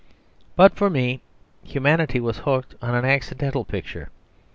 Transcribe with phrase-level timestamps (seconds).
[0.55, 1.21] But for me
[1.61, 4.09] Humanity was hooked on to an accidental picture.